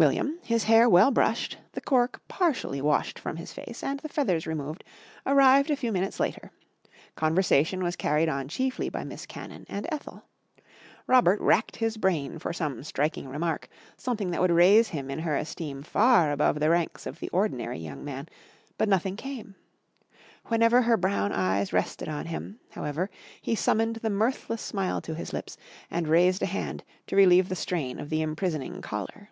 William, 0.00 0.38
his 0.44 0.62
hair 0.62 0.88
well 0.88 1.10
brushed, 1.10 1.58
the 1.72 1.80
cork 1.80 2.20
partially 2.28 2.80
washed 2.80 3.18
from 3.18 3.34
his 3.34 3.52
face, 3.52 3.82
and 3.82 3.98
the 3.98 4.08
feathers 4.08 4.46
removed, 4.46 4.84
arrived 5.26 5.72
a 5.72 5.76
few 5.76 5.90
minutes 5.90 6.20
later. 6.20 6.52
Conversation 7.16 7.82
was 7.82 7.96
carried 7.96 8.28
on 8.28 8.46
chiefly 8.46 8.88
by 8.88 9.02
Miss 9.02 9.26
Cannon 9.26 9.66
and 9.68 9.88
Ethel. 9.90 10.22
Robert 11.08 11.40
racked 11.40 11.74
his 11.74 11.96
brain 11.96 12.38
for 12.38 12.52
some 12.52 12.84
striking 12.84 13.28
remark, 13.28 13.68
something 13.96 14.30
that 14.30 14.40
would 14.40 14.52
raise 14.52 14.90
him 14.90 15.10
in 15.10 15.18
her 15.18 15.34
esteem 15.34 15.82
far 15.82 16.30
above 16.30 16.60
the 16.60 16.70
ranks 16.70 17.04
of 17.04 17.18
the 17.18 17.28
ordinary 17.30 17.80
young 17.80 18.04
man, 18.04 18.28
but 18.76 18.88
nothing 18.88 19.16
came. 19.16 19.56
Whenever 20.46 20.82
her 20.82 20.96
brown 20.96 21.32
eyes 21.32 21.72
rested 21.72 22.08
on 22.08 22.26
him, 22.26 22.60
however, 22.70 23.10
he 23.42 23.56
summoned 23.56 23.96
the 23.96 24.10
mirthless 24.10 24.62
smile 24.62 25.00
to 25.00 25.16
his 25.16 25.32
lips 25.32 25.56
and 25.90 26.06
raised 26.06 26.40
a 26.44 26.46
hand 26.46 26.84
to 27.08 27.16
relieve 27.16 27.48
the 27.48 27.56
strain 27.56 27.98
of 27.98 28.10
the 28.10 28.22
imprisoning 28.22 28.80
collar. 28.80 29.30